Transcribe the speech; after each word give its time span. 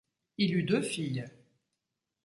Il 0.39 0.55
eut 0.55 0.63
deux 0.63 0.81
filles. 0.81 1.25